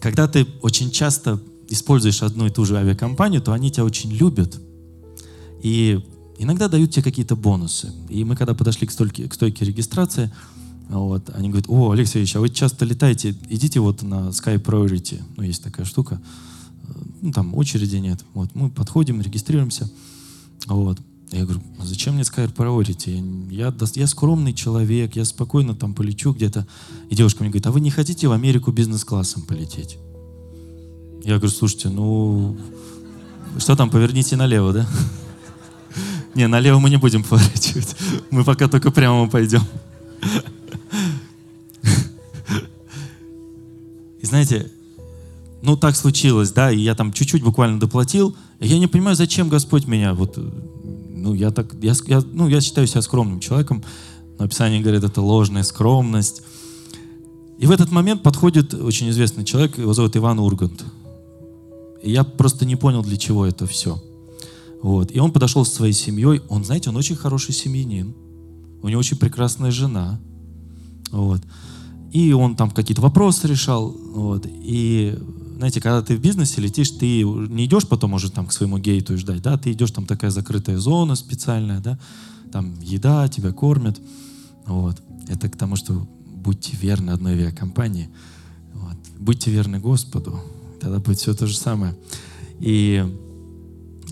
[0.00, 4.60] Когда ты очень часто используешь одну и ту же авиакомпанию, то они тебя очень любят.
[5.62, 6.00] И
[6.38, 7.92] иногда дают тебе какие-то бонусы.
[8.08, 10.32] И мы, когда подошли к стойке, к стойке регистрации,
[10.88, 11.30] вот.
[11.34, 15.22] Они говорят, о, Алексей Ильич, а вы часто летаете, идите вот на Sky Priority.
[15.36, 16.20] Ну, есть такая штука.
[17.20, 18.24] Ну, там очереди нет.
[18.34, 18.54] Вот.
[18.54, 19.90] Мы подходим, регистрируемся.
[20.66, 20.98] Вот.
[21.32, 23.50] Я говорю, а зачем мне Sky Priority?
[23.50, 26.66] Я, я скромный человек, я спокойно там полечу где-то.
[27.08, 29.96] И девушка мне говорит, а вы не хотите в Америку бизнес-классом полететь?
[31.24, 32.58] Я говорю, слушайте, ну,
[33.58, 34.86] что там, поверните налево, да?
[36.34, 37.96] Не, налево мы не будем поворачивать.
[38.30, 39.62] Мы пока только прямо пойдем.
[44.20, 44.70] И знаете,
[45.62, 48.36] ну так случилось, да, и я там чуть-чуть буквально доплатил.
[48.60, 50.38] Я не понимаю, зачем Господь меня вот,
[51.10, 53.82] ну я так, я, я, ну я считаю себя скромным человеком,
[54.38, 56.42] но Писание говорит, это ложная скромность.
[57.58, 60.84] И в этот момент подходит очень известный человек, его зовут Иван Ургант.
[62.02, 64.02] И я просто не понял, для чего это все.
[64.82, 65.14] Вот.
[65.14, 66.42] И он подошел со своей семьей.
[66.48, 68.14] Он, знаете, он очень хороший семьянин.
[68.82, 70.20] У него очень прекрасная жена.
[71.12, 71.40] Вот.
[72.12, 73.90] И он там какие-то вопросы решал.
[73.90, 74.46] Вот.
[74.46, 75.18] И
[75.56, 79.14] знаете, когда ты в бизнесе летишь, ты не идешь потом уже там к своему гейту
[79.14, 81.98] и ждать, да, ты идешь, там такая закрытая зона специальная, да,
[82.50, 84.00] там еда, тебя кормят,
[84.66, 85.00] вот.
[85.28, 88.10] Это к тому, что будьте верны одной авиакомпании,
[88.74, 88.96] вот.
[89.18, 90.38] будьте верны Господу,
[90.80, 91.94] тогда будет все то же самое.
[92.58, 93.06] И,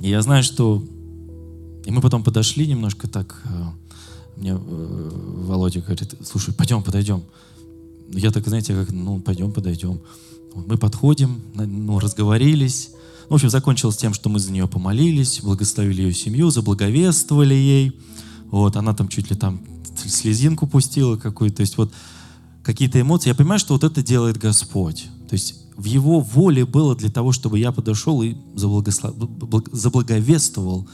[0.01, 0.83] и я знаю, что
[1.85, 3.65] и мы потом подошли немножко так, э,
[4.37, 5.11] мне э,
[5.47, 7.25] Володя говорит, слушай, пойдем, подойдем
[8.13, 10.01] я так, знаете, как, ну, пойдем, подойдем.
[10.55, 12.91] Мы подходим, ну, разговорились.
[13.29, 17.93] В общем, закончилось тем, что мы за нее помолились, благословили ее семью, заблаговествовали ей.
[18.51, 19.61] Вот, она там чуть ли там
[19.97, 21.59] слезинку пустила какую-то.
[21.59, 21.93] То есть вот
[22.63, 23.29] какие-то эмоции.
[23.29, 25.07] Я понимаю, что вот это делает Господь.
[25.29, 29.15] То есть в Его воле было для того, чтобы я подошел и заблагослов...
[29.73, 30.89] заблаговествовал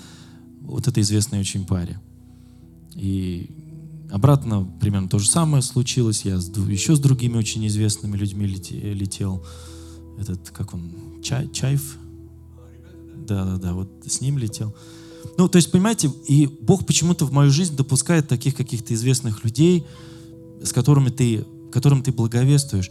[0.60, 2.00] вот этой известной очень паре.
[2.94, 3.50] И
[4.10, 6.24] Обратно примерно то же самое случилось.
[6.24, 9.44] Я с, еще с другими очень известными людьми летел.
[10.18, 10.92] Этот, как он,
[11.22, 11.96] Чай, Чайф?
[13.26, 14.74] Да-да-да, вот с ним летел.
[15.36, 19.84] Ну, то есть, понимаете, и Бог почему-то в мою жизнь допускает таких каких-то известных людей,
[20.62, 22.90] с которыми ты, которым ты благовествуешь.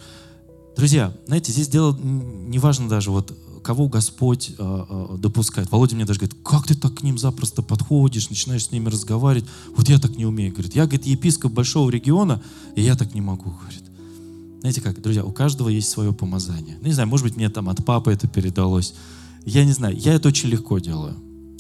[0.75, 3.33] Друзья, знаете, здесь дело не важно даже вот
[3.65, 5.71] кого Господь э, э, допускает.
[5.71, 9.49] Володя мне даже говорит, как ты так к ним запросто подходишь, начинаешь с ними разговаривать.
[9.75, 10.75] Вот я так не умею, говорит.
[10.75, 12.43] Я, говорит, епископ большого региона,
[12.75, 13.81] и я так не могу, говорит.
[14.59, 16.77] Знаете как, друзья, у каждого есть свое помазание.
[16.79, 18.93] Ну, не знаю, может быть, мне там от папы это передалось.
[19.45, 21.15] Я не знаю, я это очень легко делаю.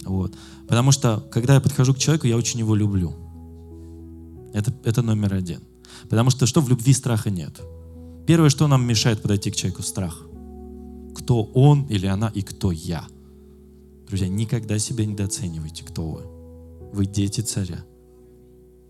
[0.05, 0.31] Вот.
[0.67, 3.13] Потому что, когда я подхожу к человеку, я очень его люблю.
[4.53, 5.61] Это, это номер один.
[6.07, 7.59] Потому что что в любви страха нет.
[8.27, 10.21] Первое, что нам мешает подойти к человеку, страх
[11.15, 13.07] кто он или она и кто я.
[14.07, 16.21] Друзья, никогда себя недооценивайте, кто вы.
[16.93, 17.83] Вы дети царя.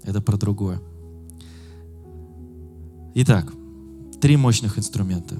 [0.04, 0.82] Это про другое.
[3.14, 3.54] Итак,
[4.20, 5.40] три мощных инструмента.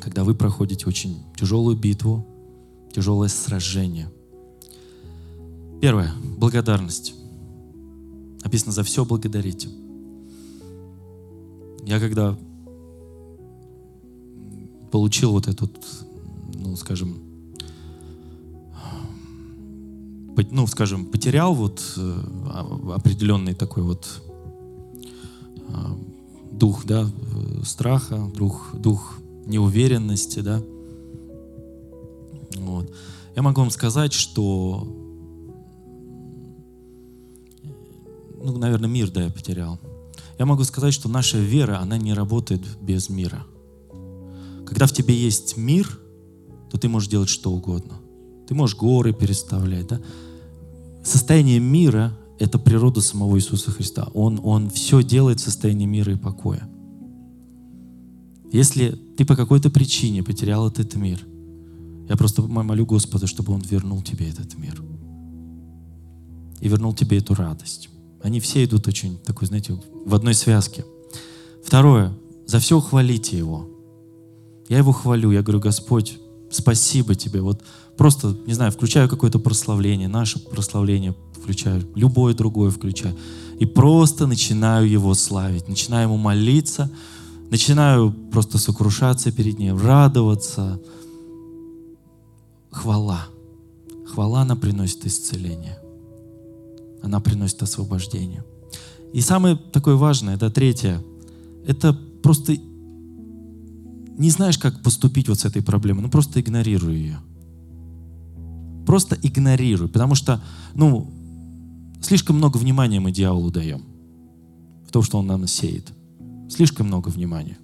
[0.00, 2.26] Когда вы проходите очень тяжелую битву,
[2.92, 4.10] тяжелое сражение.
[5.80, 6.12] Первое.
[6.36, 7.14] Благодарность.
[8.42, 9.68] Написано, за все благодарите.
[11.84, 12.36] Я когда
[14.92, 15.72] получил вот этот,
[16.54, 17.16] ну, скажем,
[20.50, 22.20] ну, скажем, потерял вот э,
[22.94, 24.22] определенный такой вот
[25.68, 25.96] а,
[26.50, 30.62] дух, да, э, страха, дух, дух неуверенности, да.
[32.56, 32.92] Вот.
[33.34, 34.86] Я могу вам сказать, что,
[38.42, 39.78] ну, наверное, мир, да, я потерял.
[40.38, 43.46] Я могу сказать, что наша вера, она не работает без мира.
[44.72, 46.00] Когда в тебе есть мир,
[46.70, 47.96] то ты можешь делать что угодно.
[48.48, 50.00] Ты можешь горы переставлять, да?
[51.04, 54.08] Состояние мира— это природа самого Иисуса Христа.
[54.14, 56.66] Он, он все делает в состоянии мира и покоя.
[58.50, 61.20] Если ты по какой-то причине потерял этот мир,
[62.08, 64.82] я просто молю Господа, чтобы Он вернул тебе этот мир.
[66.62, 67.90] И вернул тебе эту радость.
[68.22, 70.86] Они все идут очень такой, знаете, в одной связке.
[71.62, 72.14] Второе.
[72.46, 73.68] За все хвалите Его.
[74.68, 75.30] Я Его хвалю.
[75.30, 76.18] Я говорю, Господь,
[76.50, 77.40] спасибо Тебе.
[77.40, 77.62] Вот
[77.96, 83.16] просто, не знаю, включаю какое-то прославление, наше прославление включаю, любое другое включаю.
[83.58, 86.90] И просто начинаю Его славить, начинаю Ему молиться,
[87.50, 90.80] начинаю просто сокрушаться перед Ним, радоваться.
[92.70, 93.26] Хвала.
[94.06, 95.78] Хвала, она приносит исцеление.
[97.02, 98.44] Она приносит освобождение.
[99.12, 101.02] И самое такое важное, да, третье,
[101.66, 101.92] это
[102.22, 102.56] просто
[104.22, 107.18] не знаешь, как поступить вот с этой проблемой, ну просто игнорируй ее.
[108.86, 110.40] Просто игнорируй, потому что,
[110.74, 111.10] ну,
[112.00, 113.82] слишком много внимания мы дьяволу даем
[114.86, 115.92] в том, что он нам сеет.
[116.48, 117.58] Слишком много внимания.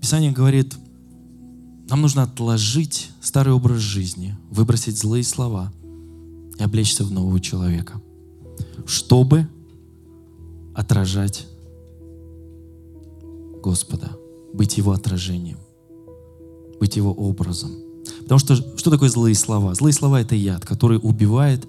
[0.00, 0.76] Писание говорит,
[1.88, 5.72] нам нужно отложить старый образ жизни, выбросить злые слова
[6.56, 8.00] и облечься в нового человека,
[8.86, 9.48] чтобы
[10.78, 11.48] отражать
[13.60, 14.12] Господа,
[14.54, 15.58] быть Его отражением,
[16.78, 17.72] быть Его образом.
[18.22, 19.74] Потому что что такое злые слова?
[19.74, 21.66] Злые слова— это яд, который убивает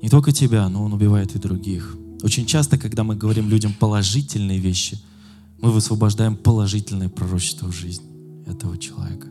[0.00, 1.96] не только тебя, но он убивает и других.
[2.22, 4.96] Очень часто, когда мы говорим людям положительные вещи,
[5.60, 8.04] мы высвобождаем положительное пророчество в жизнь
[8.46, 9.26] этого человека.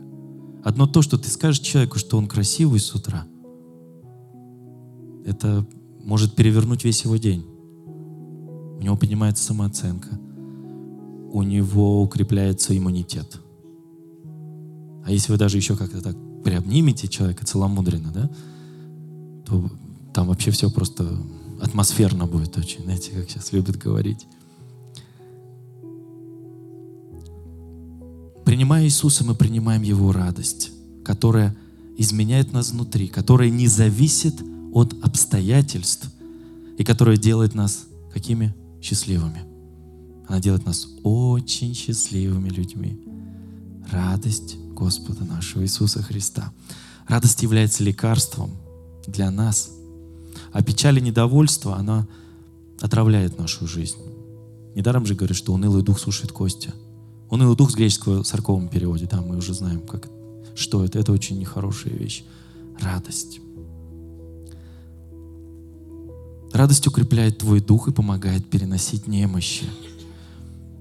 [0.62, 3.26] Одно то, что ты скажешь человеку, что он красивый с утра,
[5.24, 5.66] это
[6.02, 7.46] может перевернуть весь его день
[8.84, 10.10] у него поднимается самооценка,
[11.32, 13.40] у него укрепляется иммунитет.
[15.06, 16.14] А если вы даже еще как-то так
[16.44, 18.30] приобнимете человека целомудренно, да,
[19.46, 19.70] то
[20.12, 21.16] там вообще все просто
[21.62, 24.26] атмосферно будет очень, знаете, как сейчас любят говорить.
[28.44, 30.72] Принимая Иисуса, мы принимаем Его радость,
[31.06, 31.56] которая
[31.96, 34.34] изменяет нас внутри, которая не зависит
[34.74, 36.10] от обстоятельств
[36.76, 38.54] и которая делает нас какими?
[38.84, 39.44] Счастливыми.
[40.28, 43.00] Она делает нас очень счастливыми людьми.
[43.90, 46.52] Радость Господа нашего Иисуса Христа.
[47.08, 48.50] Радость является лекарством
[49.06, 49.70] для нас.
[50.52, 52.06] А печаль и недовольство, она
[52.80, 53.98] отравляет нашу жизнь.
[54.74, 56.72] Недаром же говорят, что унылый дух сушит кости.
[57.30, 60.08] Унылый дух с греческого в церковном переводе, да, мы уже знаем, как,
[60.54, 60.98] что это.
[60.98, 62.24] Это очень нехорошая вещь.
[62.80, 63.40] Радость.
[66.54, 69.66] Радость укрепляет твой дух и помогает переносить немощи.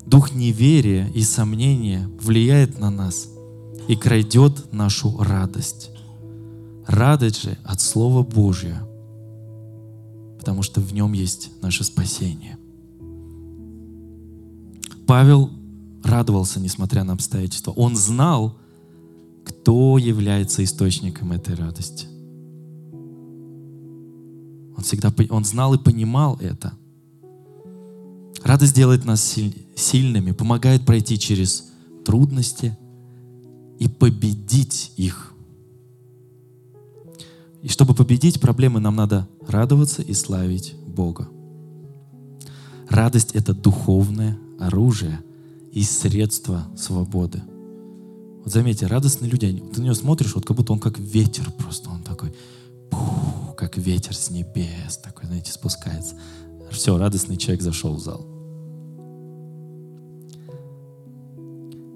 [0.05, 3.27] Дух неверия и сомнения влияет на нас
[3.87, 5.89] и крадет нашу радость.
[6.85, 8.87] Радость же от Слова Божьего,
[10.37, 12.59] потому что в нем есть наше спасение.
[15.07, 15.49] Павел
[16.03, 17.71] радовался, несмотря на обстоятельства.
[17.71, 18.59] Он знал,
[19.43, 22.12] кто является источником этой радости.
[24.75, 26.73] Он всегда он знал и понимал это.
[28.43, 29.37] Радость делает нас
[29.75, 31.69] сильными, помогает пройти через
[32.03, 32.77] трудности
[33.79, 35.33] и победить их.
[37.61, 41.29] И чтобы победить проблемы, нам надо радоваться и славить Бога.
[42.89, 45.21] Радость— это духовное оружие
[45.71, 47.41] и средство свободы.
[48.43, 51.89] Вот заметьте, радостные люди, ты на него смотришь, вот как будто он как ветер просто,
[51.89, 52.33] он такой,
[52.91, 53.42] пух,
[53.73, 56.15] как ветер с небес, такой, знаете, спускается.
[56.69, 58.27] Все, радостный человек зашел в зал.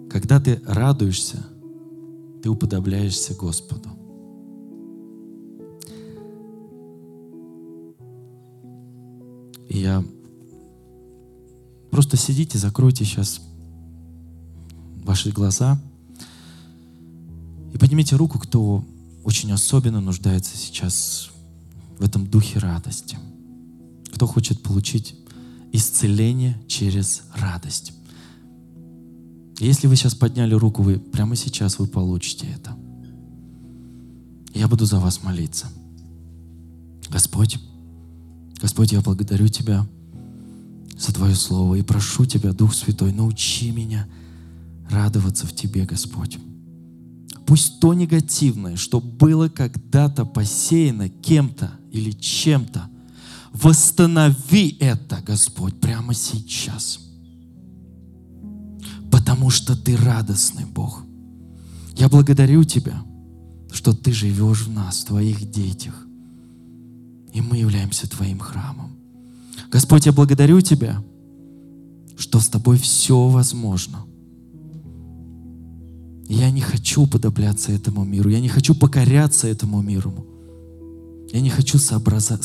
[0.10, 1.38] Когда ты радуешься,
[2.42, 3.90] ты уподобляешься Господу.
[9.70, 10.04] я...
[11.92, 13.42] Просто сидите, закройте сейчас
[15.04, 15.80] ваши глаза
[17.74, 18.84] и поднимите руку, кто
[19.24, 21.32] очень особенно нуждается сейчас
[22.00, 23.18] в этом духе радости.
[24.14, 25.16] Кто хочет получить
[25.72, 27.94] исцеление через радость.
[29.60, 32.78] Если вы сейчас подняли руку, вы прямо сейчас вы получите это.
[34.54, 35.68] Я буду за вас молиться.
[37.10, 37.60] Господь,
[38.62, 39.88] Господь, я благодарю Тебя
[40.98, 44.08] за Твое Слово и прошу Тебя, Дух Святой, научи меня
[44.90, 46.38] радоваться в Тебе, Господь.
[47.46, 52.90] Пусть то негативное, что было когда-то посеяно кем-то или чем-то,
[53.54, 57.00] восстанови это, Господь, прямо сейчас–
[59.28, 61.04] потому что Ты радостный Бог.
[61.96, 63.04] Я благодарю Тебя,
[63.72, 65.94] что Ты живешь в нас, в Твоих детях,
[67.34, 68.92] и мы являемся Твоим храмом.
[69.72, 71.04] Господь, я благодарю Тебя,
[72.18, 74.06] что с Тобой все возможно.
[76.30, 80.26] Я не хочу уподобляться этому миру, я не хочу покоряться этому миру.
[81.32, 82.40] Я не хочу сообраза,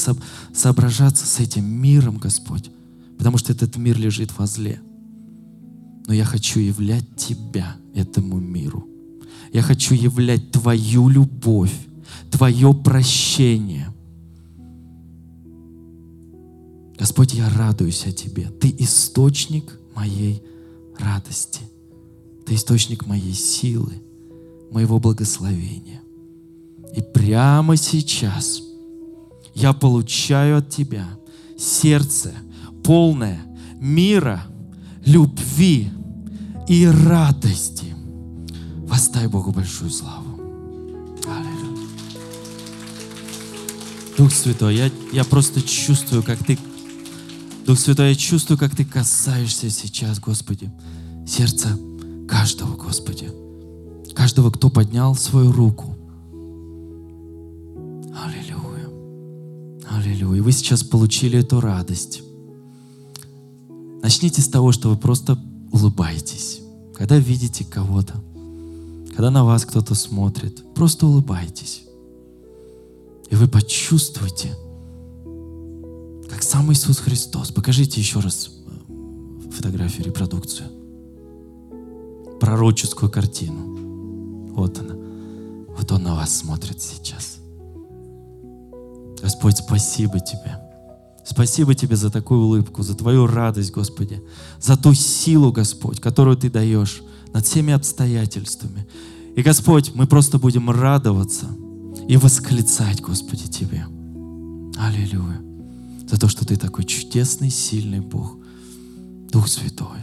[0.53, 2.71] соображаться с этим миром, Господь,
[3.19, 4.75] потому что этот мир лежит возле.
[4.75, 4.83] зле
[6.07, 8.87] но я хочу являть Тебя этому миру.
[9.53, 11.75] Я хочу являть Твою любовь,
[12.31, 13.89] Твое прощение.
[16.99, 18.51] Господь, я радуюсь о Тебе.
[18.61, 20.43] Ты источник моей
[20.99, 21.61] радости.
[22.47, 23.93] Ты источник моей силы,
[24.71, 26.01] моего благословения.
[26.97, 28.63] И прямо сейчас
[29.55, 31.07] я получаю от Тебя
[31.59, 32.33] сердце
[32.83, 33.41] полное
[33.81, 34.45] мира–
[35.05, 35.91] любви
[36.69, 37.95] и радости.
[38.87, 40.41] Востай Богу большую славу.
[41.27, 41.89] Аллилуйя.
[44.17, 46.59] Дух Святой, я, я просто чувствую, как Ты,
[47.67, 50.71] Дух Святой, я чувствую, как Ты касаешься сейчас, Господи,
[51.27, 51.79] сердца
[52.29, 53.31] каждого, Господи,
[54.15, 55.97] каждого, кто поднял свою руку.
[59.93, 60.43] Аллилуйя.
[60.43, 62.23] Вы сейчас получили эту радость.
[64.03, 65.39] Начните с того, что вы просто
[65.71, 66.61] улыбаетесь.
[66.95, 68.15] Когда видите кого-то,
[69.11, 71.83] когда на вас кто-то смотрит, просто улыбайтесь.
[73.29, 74.57] И вы почувствуете,
[76.29, 77.51] как сам Иисус Христос.
[77.51, 78.51] Покажите еще раз
[78.89, 80.69] э, фотографию, репродукцию.
[82.41, 84.53] Пророческую картину.
[84.55, 84.95] Вот она.
[85.77, 87.42] Вот Он на вас смотрит сейчас.
[89.23, 90.59] Господь, спасибо Тебе
[91.25, 94.21] Спасибо Тебе за такую улыбку, за Твою радость, Господи,
[94.61, 97.03] за ту силу, Господь, которую Ты даешь
[97.33, 98.87] над всеми обстоятельствами.
[99.37, 101.47] И, Господь, мы просто будем радоваться
[102.09, 103.87] и восклицать, Господи, Тебе.
[104.77, 105.41] Аллилуйя.
[106.11, 108.37] За то, что Ты такой чудесный, сильный Бог.
[109.31, 110.01] Дух Святой.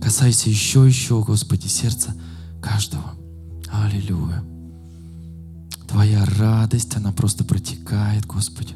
[0.00, 2.14] Касайся еще, еще, Господи, сердца
[2.60, 3.14] каждого.
[3.72, 4.44] Аллилуйя.
[5.88, 8.74] Твоя радость, она просто протекает, Господи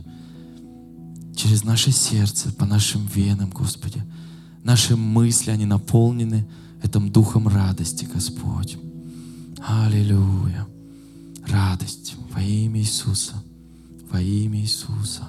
[1.39, 4.03] через наше сердце, по нашим венам, Господи.
[4.65, 6.47] Наши мысли, они наполнены
[6.83, 8.77] этим духом радости, Господь.
[9.67, 10.67] Аллилуйя.
[11.47, 13.35] Радость во имя Иисуса.
[14.11, 15.29] Во имя Иисуса.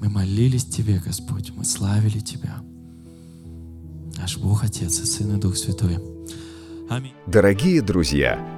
[0.00, 2.56] Мы молились Тебе, Господь, мы славили Тебя.
[4.16, 5.98] Наш Бог, Отец и Сын и Дух Святой.
[6.90, 7.12] Аминь.
[7.26, 8.57] Дорогие друзья,